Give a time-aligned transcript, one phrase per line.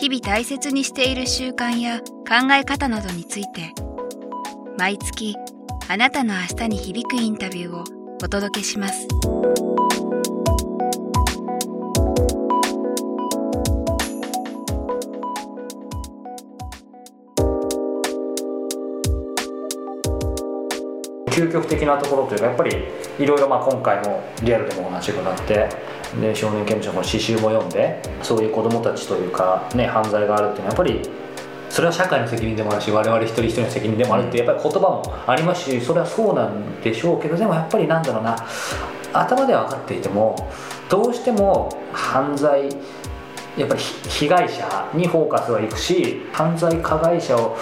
[0.00, 3.74] 日々大切にしている習慣や考え方などについて
[4.78, 5.36] 毎月
[5.88, 7.84] あなたの明日に響くインタビューを
[8.24, 9.06] お届けします。
[21.30, 22.84] 究極的なところというかやっぱり
[23.18, 25.68] いろいろまあ今回もリアルでもお話伺って
[26.20, 31.00] で少年刑務所の詩集も読んでそういう子どもたちというか、ね、犯罪があるっていうのはやっぱり
[31.68, 38.36] それは社会の責任でもあるし我々一人一人の責任でもあるってやっぱり言葉もありますしそれはそうなんでしょうけどでもやっぱりなんだろうな
[39.12, 40.50] 頭では分かっていても
[40.88, 42.68] どうしても犯罪
[43.56, 47.56] やっぱり被害者にフォーカスはいくし犯罪加害者を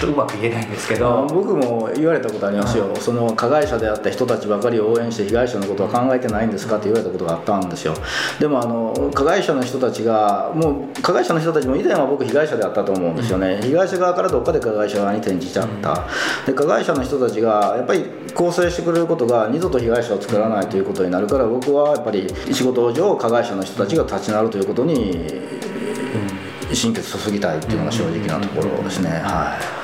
[0.00, 1.26] とうまく言えないんですけど。
[1.28, 7.94] 僕も言われたことありますよ、うん、その加害者であった人たちばかりを応援して被害者のことは考えてないんですかって言われたことがあったんですよ。
[8.38, 18.04] でもあの加害者の人たちがもう加害者の人たちも以前は僕被害者であったと思うんですよね、うん、被害者側からどっかで加害者側に転じちゃった、うん、で加害者の人たちがやっぱり
[18.34, 25.26] 構成してくれることが二度と被害者を作らないということになるから僕はやっぱり仕事上加害者の人たちが立ち直るということに
[26.72, 29.60] 心血注ぎたいっていうのが正直なところですね、はい。
[29.62, 29.77] だ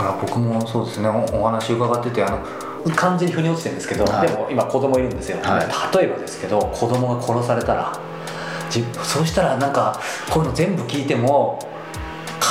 [0.00, 1.08] から僕もそうですね。
[1.08, 7.92] お話伺っててあの完全に腑に落ちてるんですけど、はい、でも今子供いるんですよ、はい、例えばですけど子供が殺されたら
[9.04, 11.58] そうしたらなんかこういうの全部聞いても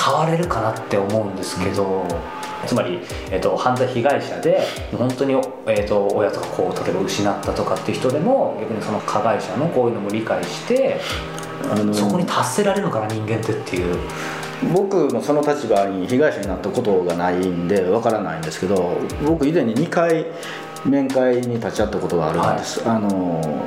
[0.05, 2.07] 変われるかなって思うんですけど、うん、
[2.67, 2.99] つまり、
[3.31, 4.61] えーと、犯罪被害者で
[4.95, 10.99] 本当に、えーと、と親とかこう例えば失ったとかっていう人でも逆にその加害者のこういうのも理解して
[11.71, 13.97] あのそこに達せられるのかな人間ってっていう。
[14.73, 20.25] 僕もその立場に被害者になったことがないんでわからないんですけど僕以前に2回
[20.85, 23.65] 面会に立ち会ったことがあるんです、はい、あの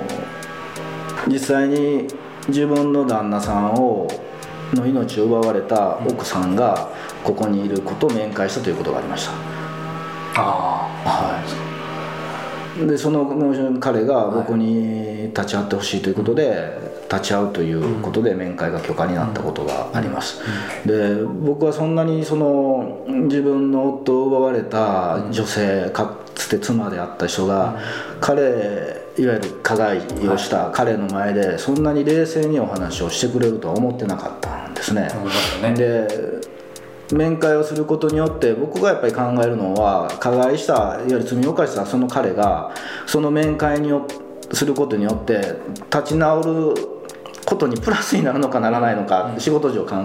[1.29, 2.07] 実際に
[2.49, 4.07] 自分の旦那さんを
[4.75, 6.91] の命を奪われた奥さんが
[7.23, 9.33] ここにいることを面会したということがありました。
[9.33, 11.09] ああ。
[11.09, 12.87] はい。
[12.87, 20.41] でその彼が僕に立ち会ってほしいということで、立ち会うということで面会が許可になったことがあります、
[20.87, 27.79] で僕はそんなにその自分の夫を奪われた女性かつて妻であった人が
[28.21, 35.09] 彼いわゆる加害をした彼の前でそんなに冷静にお話をしてくれるとは思ってなかったんですね。
[35.63, 35.75] ね。
[35.75, 36.09] で
[37.13, 42.75] 面会をすることによって僕がやっぱり考えるのは加害したいわゆる罪を犯したその彼が
[43.05, 44.07] その面会によ
[44.53, 45.57] することによって
[45.91, 46.92] 立ち直る
[47.53, 49.97] ことにプラスになるのかならないのか、仕事上考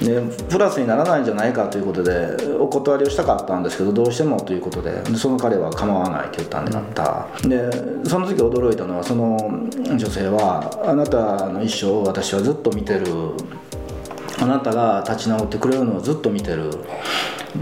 [0.00, 7.70] え、でプラスにならないんじゃないかということでお断りをしたかったんですけどどうしてもということでその彼は構わないと言ったんでなった、で
[8.08, 9.36] その時驚いたのはその
[9.84, 13.04] 女性はあなたの一生を私はずっと見てる。
[14.40, 16.70] あなたが立ち直ってくれるのをずっと見てる。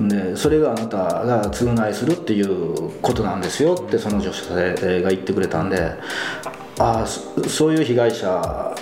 [0.09, 5.95] でそれがあなたが償いするっていうことなんですよってその女性が言ってくれたんで。
[6.79, 8.76] ああそういう被害者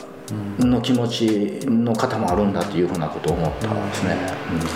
[0.59, 4.17] の気持ちの方もあるんだというふうなことを思ったんですね、
[4.53, 4.67] うん、そ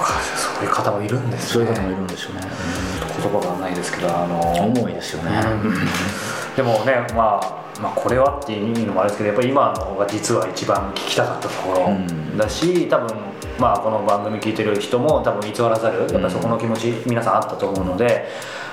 [0.00, 5.30] うかそういう方もいるんです、ね、そういう方もいるんですよね、うん、言葉がないですけどあの重いですよね、
[5.64, 13.16] うん、でもねまあまあ、これはっていうのもあれですけどやっぱり今のが実は一番聞きたかったところだし、多分
[13.58, 18.28] まあこの番組聞いてる人も多分偽らざるやっぱりそこの気持ち皆さんあったと思うので、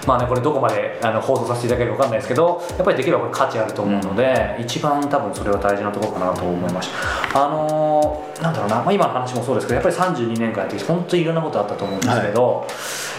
[0.06, 6.90] まあねこれどこまであの放送させていただけるか分かんないですけどやっぱりできればこれ価値あると思うので、一番多分それは大事なところかなと思いまし
[7.34, 7.46] た。
[7.46, 12.67] あのー、なんだろうな、まあ、今の話もそうですけどやっぱり32年間やってきて本当にいろんなことあったと思うんですけど、は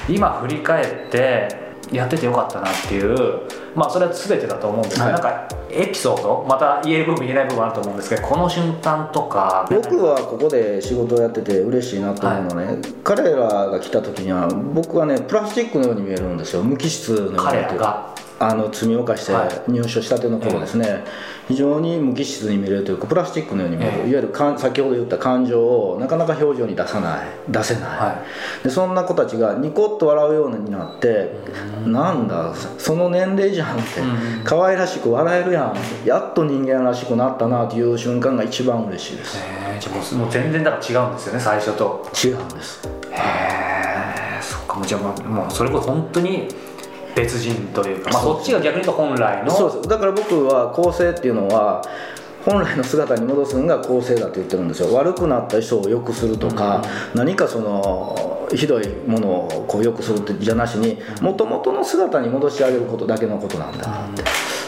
[0.09, 16.63] い、今振り返ってやっててよかったなっていうまあそれは全てだと思うんですけど、はい、なんかエピソードまた言える部分言えない部分あると思うんですけどこの瞬間とか僕はここで仕事をやってて嬉しいなと思うのね、はい、彼らが来た時には僕はねプラスチックのように見えるんですよ。
[16.63, 17.39] 無機質のように。
[17.39, 19.33] 彼らがあの罪を犯して
[19.67, 21.05] 入所したての頃ですね、
[21.49, 27.27] 非常に無機質に見えるというかプラスチックのように見える、いわゆるかん先ほど言った感情をなかなか表情に出さない。
[27.49, 28.23] 出せない、は
[28.63, 31.33] でそんな子たちがニコッと笑うようになって、
[31.87, 34.05] なんだその年齢じゃんって、う
[34.41, 34.45] ん。
[34.45, 35.75] 可愛らしく笑えるやん
[36.07, 39.39] やっと人間らしくなったなという瞬間が一番嬉しいです。
[39.39, 42.07] えーじゃあもうもう全然だから違うんですよね最初と。
[42.25, 42.87] 違うんです。
[43.11, 43.17] へ
[44.39, 46.49] えそっかもうじゃあもうそれこそ本当に
[47.17, 51.83] 別人というか、まあ、そっちが逆に言うと本来のそうですだから僕は構成っていうのは
[52.45, 54.95] 本来の姿に戻すのが構成だと言ってるんですよ。
[54.95, 56.81] 悪くなった人を良くするとか、
[57.13, 64.23] 何かそのひどいものをこう良くするってじゃなしにもともとの姿に戻してあげることだけのことなんだなって、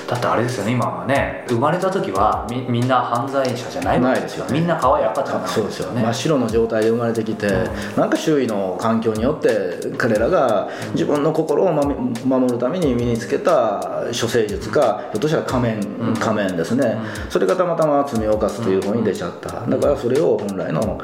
[0.08, 4.58] だってあれですよね今はね生まれた時はみみんな犯罪者じゃないわけないですよね。
[4.58, 6.02] みんな可愛い赤ちゃんなわけそうですよね。
[6.02, 7.46] 真っ白の状態で生まれてきて、
[7.94, 16.96] なんか周囲の環境によって彼らが自分の心を守るために身につけた処世術かひょっとしたら仮面、仮面ですね、
[17.28, 20.98] それがたまたま罪を犯すという方に出ちゃった、だからそれを本来の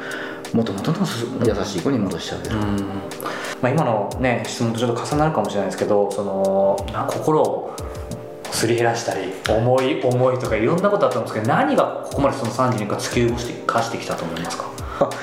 [0.54, 0.98] もともとの
[1.44, 2.58] 優しい子に戻してあげる、う。
[2.60, 2.76] ん。
[3.60, 7.74] まあ、今のね質問とちょっと重なるかもしれないですけどそのな心を
[8.54, 14.64] すり減らしたり重い重いとかいろんなことあったんですけど何がここまでその30年間突き動してかしてきたと思いますか？
[15.00, 15.10] あ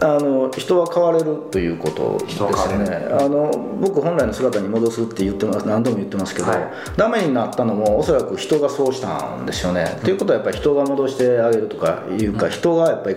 [0.00, 2.40] あの人は変われるということです
[2.76, 3.08] ね。
[3.12, 3.50] あの
[3.80, 6.58] 僕本来の姿に戻すって言ってます何度も言ってますけど、はい。
[6.96, 9.98] ダメになったのもおそらく人がそうしたんですよね。
[10.02, 13.16] ということはやっぱり人が戻してあげるとかいうか、人がやっぱり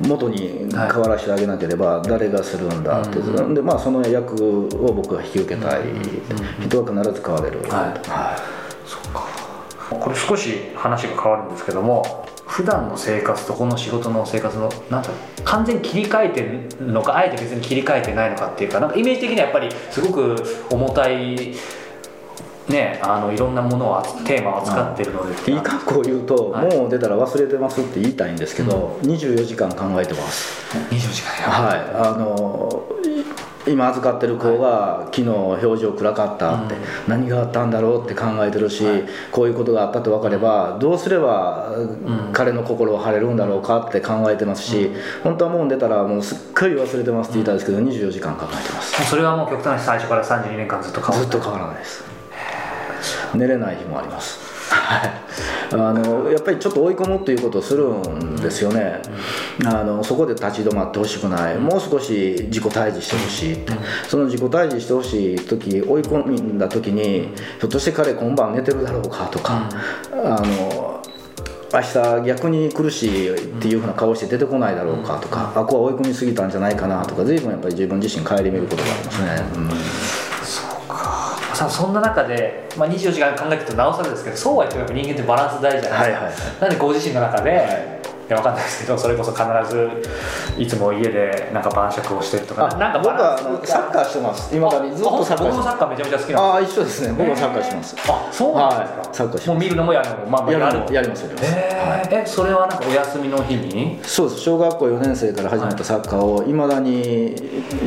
[0.00, 3.18] 元に変わらせてあげなければ誰がするんだって、
[3.54, 5.80] でまあその役を僕は引き受けたい、
[6.60, 7.70] 人は必ず変われる、はい。
[7.70, 8.59] はそうか
[9.98, 15.10] これ少し話が変わるんですけども普段の生活とこの仕事の生活のなんか
[15.44, 20.36] 完全に切り替えてるのかあえて別に切り替えてないのかっていうかなんかイメージ的にはやっぱりすごく
[20.70, 21.54] 重たい
[22.68, 25.52] ねあのいろんなものを扱テーマを扱ってるので。
[25.52, 26.76] いい格好を言うと、はい。
[26.76, 30.76] もう出たら忘れてますって言いたいんですけど、24時間考えてます。
[30.90, 32.99] 24時間やはい、あのい
[33.70, 36.74] 今預かってる子が昨日表情暗かったって、
[37.08, 39.04] 何があったんだろうって考えてるし、はい。
[39.30, 42.32] こういうことがあったと分かればどうすればん。
[42.32, 44.90] 彼の心を晴れるんだろうかって考えてますし、
[45.22, 49.04] 本当はもう出たらもうすっかり忘れてますって言いたいですけど24時間考えてます。
[49.04, 51.56] それはもう極端に最初から32年間ずっと変わずっとってない。
[51.56, 52.04] 変わらないです。
[53.34, 54.49] 寝れない日もあります
[54.90, 55.10] はい。
[55.72, 59.00] あのやっぱりちょっと追い込むということをするんですよね、
[59.64, 63.54] あのそこで立ち止まってほしくない、もう少し自己退治してほしい。
[63.54, 63.72] って、
[64.08, 69.68] その自己退治してほしい時追い込んだ時に、ひょっとして彼今晩寝てるだろうかとか、
[70.12, 71.00] あの
[71.72, 80.79] 明日逆に苦しいっていうふうな顔して出てこないだろうかとか、あこは追い込みすぎたんじゃないかなとか随分やっぱり自分自身顧みることがありますね、うん
[81.60, 87.99] さあそんな中で、まあ、24時間考えてるとなおさらですけどそうは言ってもやっぱ人間ってバランス大事じゃないですか、はいはいなんでご自身の中で、はいい
[88.30, 89.90] やわかんないですけどそれこそ必ず
[90.58, 94.54] いつも家でなんか晩酌をしてるとかあなんか僕はあのサッカーしてます。
[94.54, 94.94] いまだに。
[94.94, 95.64] ずっとサッカー僕もしてます。
[95.64, 97.14] サッカーめちゃめちゃ好きなんああ一緒ですね。
[97.16, 97.96] 僕もサッカーします。
[98.08, 99.08] あそうなんですか、はい。
[99.12, 103.98] サッカーしもう見るのもやるのもまあまあややるるやりますやります、えーえそれはなんかお休みの日に？
[104.02, 104.42] そうです。
[104.42, 107.34] 小学校4年生から始めたサッカーをいまだに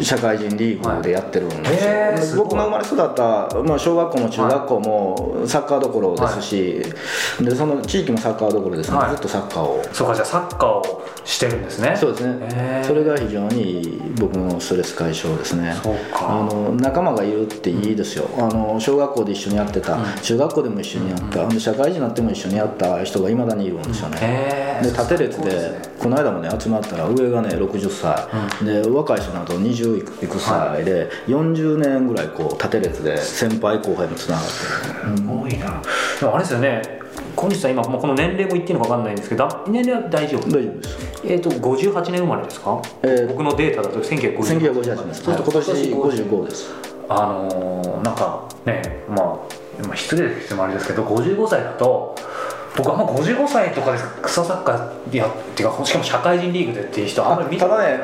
[0.02, 1.78] 社会人リーグでやってるんですよ、はい。
[1.78, 6.84] へー僕の生まれ育った、まあ、小学校も中学校もサッカーどころですし、
[7.42, 9.12] でその地域もサッカーどころですね、はい。
[9.12, 9.84] ずっとサッカーを。
[9.92, 11.96] そうかじゃあサッカーをしてるんですね。
[11.96, 15.76] そうですね、それが非常に僕のストレス解消ですね。
[16.12, 25.94] あの仲間がいるっていいですよ、あの小学校で一緒にやってた、中学校でも一緒にやった、で社会人になっても一緒にやった人がいまだにいるんですよね、で縦列でね。
[26.00, 35.80] この間もね集まったら上がね60歳、で若い人だと20いく歳で、40年ぐらいこう縦列で先輩後輩もつながってる、すごいな。
[36.20, 37.03] でもあれですよね
[37.36, 40.50] 小西さん今、まあ、この年齢も言っていいのか分かんないんですけどだ年齢は大丈夫？
[40.50, 40.98] 大丈夫です。
[41.26, 44.38] えっ、と58年生まれですか、えー僕のデータだと1958
[44.74, 45.08] 1958年。
[45.08, 46.72] です、そうすると今年55です。
[47.10, 49.26] あのーなんかねまあ
[49.88, 52.16] まあ失礼ですもあれですけど55歳だと
[52.76, 58.00] 僕あんま55歳とかで草サッカーやっていうかしかも社会人リーグでっていう人あんまり見たただね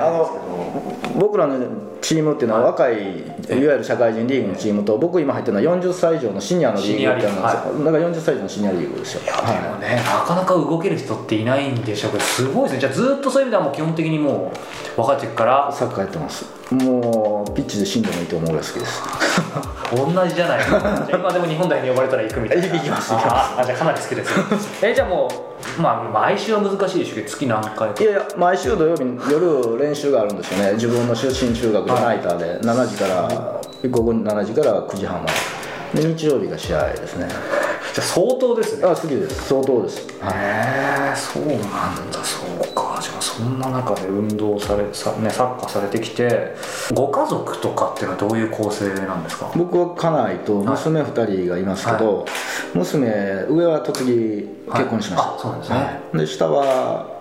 [1.17, 1.57] 僕らの
[2.01, 9.21] チームっていうのは若い、い、わゆる社会人リーグのチームと僕今入ってるのは40歳以上のシニアのリーグってあるんですよだから40歳以上のシニアリーグですよ。
[9.23, 12.79] いやでもね、なかなか動ける人っていないんでしょうけどすごいですね。
[12.79, 14.51] じゃあずっとそういう意味ではもう基本的にも
[14.97, 19.01] う若い時からサッカーやってますもうピッチで死んでもいいと思うぐらい好きです。
[19.91, 20.59] 同じじゃない？
[21.07, 22.67] じ今でも日本代表に呼ばれたら行くみたいな。
[22.67, 24.29] 行きます行きああじゃあかなり好きです。
[24.29, 24.43] よ
[24.83, 25.27] えじゃあも
[25.77, 27.89] うまあ毎週は難しいでしょ月何回？
[27.89, 30.73] かいやいや毎週土曜日夜練習があるんですよね。
[30.73, 33.59] 自分の出身中学でナイターで7時から
[33.89, 35.25] 午後7時から9時半ま
[35.93, 36.03] で。
[36.03, 37.27] で日曜日が試合ですね。
[37.95, 38.83] じゃあ相当ですね。
[38.85, 39.47] あ好きです。
[39.47, 41.57] 相当です、はい、へえそうなん
[42.11, 42.68] だそう
[43.39, 46.55] そんな中で運動されさ、ね、サッカーされてきて
[46.93, 49.49] ご家族とかっていうのはどういう構成なんですか？
[49.55, 52.25] 僕は家内と娘2人がいますけど、
[52.73, 55.37] 娘上は栃木結婚しました、はい。
[55.37, 55.77] あそうなんですね。
[55.77, 55.83] は
[56.15, 56.17] い。
[56.17, 57.18] で下は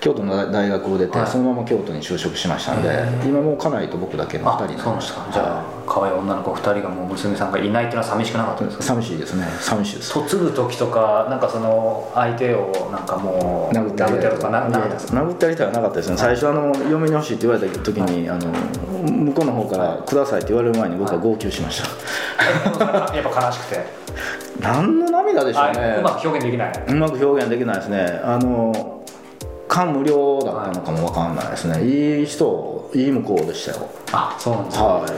[0.00, 1.26] 京都の大学を出て、はい。
[1.26, 2.88] そのまま京都に就職しましたんで
[3.28, 9.44] 今もう家内と僕だけのあ2人になそうなんでりましたすかじゃあ可愛い女の子2人がもう娘さんがいないっていうのは寂しくなかったですか寂しいですね。
[9.60, 15.66] 寂しいです嫁ぐ時とかなんかその相手をなんかもう殴ったりとか殴ったりとか？
[15.66, 22.78] はなかったですね、最初あの嫁に欲しいって言われた時に、あの向こうの方から「ください」って言われる前に僕は号泣しました、
[23.14, 24.00] やっぱ悲しくて。
[24.60, 26.72] 何の涙でしょうあねうまく表現できない。
[26.88, 28.20] うまく表現できないですね。
[28.22, 28.99] あの
[29.70, 31.84] 感無量だったのかもわかんないですね、
[32.18, 33.88] い、い人いい向こうでしたよ。
[34.10, 35.10] あそうなんですかはい。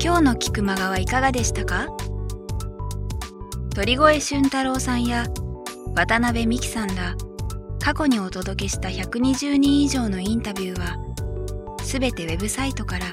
[0.00, 1.88] 今日の菊間川はいかがでしたか？
[3.74, 5.26] 鳥越俊太郎さんや
[5.96, 7.16] 渡辺美樹さんら
[7.80, 10.96] 過去にお届けした120人以上のインタビューは
[11.82, 13.06] すべてウェブサイトから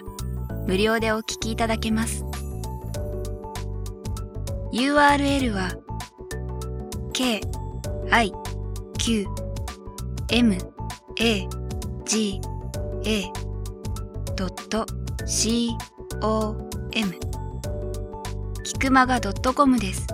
[0.72, 2.24] 無料でお聞きいただけます。
[4.72, 5.74] URL は
[7.12, 7.42] k
[8.10, 8.32] i
[8.98, 9.28] q
[10.32, 10.56] m
[11.20, 11.48] a
[12.06, 12.40] g
[13.04, 13.34] a
[15.28, 15.78] c
[16.22, 17.20] o m
[18.64, 20.08] キクマガ .com です。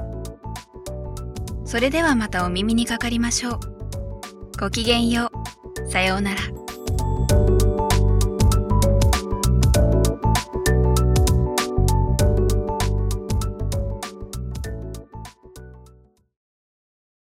[1.66, 3.60] それではまたお耳にかかりましょう。
[4.60, 5.30] ごきげんよ
[5.86, 5.92] う。
[5.92, 6.57] さようなら。